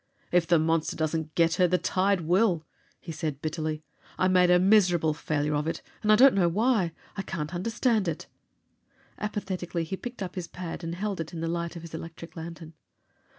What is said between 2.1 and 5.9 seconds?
will!" he said bitterly. "I made a miserable failure of it!